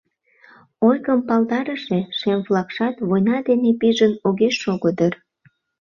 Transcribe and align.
Ойгым 0.87 1.19
палдарыше 1.27 1.99
шем 2.17 2.39
флагшат 2.47 2.95
война 3.09 3.37
дене 3.47 3.71
пижын 3.79 4.13
огеш 4.27 4.55
шого 4.63 4.89
дыр. 4.97 5.13